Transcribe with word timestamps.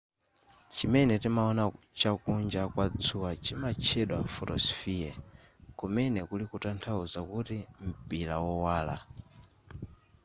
chimene 0.75 1.15
timaona 1.23 1.63
chakunja 1.99 2.61
kwa 2.73 2.85
dzuwa 3.01 3.29
chimatchedwa 3.45 4.19
photosphere 4.35 5.11
kumene 5.79 6.19
kuli 6.29 6.45
kutanthauza 6.51 7.19
kuti 7.29 7.57
mpira 7.87 8.35
wowala 8.45 8.95